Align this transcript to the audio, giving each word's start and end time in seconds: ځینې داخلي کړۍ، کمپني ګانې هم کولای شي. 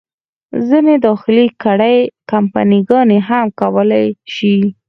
ځینې 0.67 0.93
داخلي 1.07 1.47
کړۍ، 1.63 1.97
کمپني 2.31 2.79
ګانې 2.89 3.19
هم 3.27 3.45
کولای 3.59 4.07
شي. 4.35 4.55